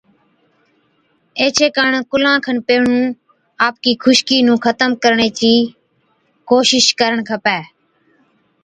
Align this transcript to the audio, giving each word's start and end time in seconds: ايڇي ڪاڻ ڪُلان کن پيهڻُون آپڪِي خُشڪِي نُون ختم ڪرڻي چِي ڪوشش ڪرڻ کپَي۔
ايڇي 1.39 1.67
ڪاڻ 1.77 1.91
ڪُلان 2.11 2.37
کن 2.45 2.57
پيهڻُون 2.67 3.03
آپڪِي 3.67 3.91
خُشڪِي 4.03 4.37
نُون 4.47 4.57
ختم 4.65 4.91
ڪرڻي 5.03 5.29
چِي 5.39 5.53
ڪوشش 6.49 6.85
ڪرڻ 6.99 7.19
کپَي۔ 7.29 7.61